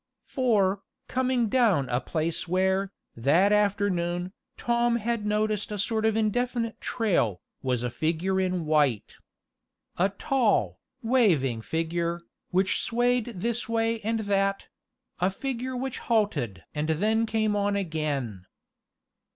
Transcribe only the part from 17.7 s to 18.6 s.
again.